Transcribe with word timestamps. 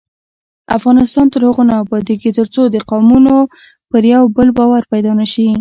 افغانستان 0.77 1.25
تر 1.33 1.41
هغو 1.47 1.63
نه 1.69 1.75
ابادیږي، 1.83 2.29
ترڅو 2.37 2.61
د 2.69 2.75
قومونو 2.89 3.35
پر 3.89 4.03
یو 4.13 4.23
بل 4.35 4.47
باور 4.57 4.83
پیدا 4.91 5.11
نشي. 5.21 5.45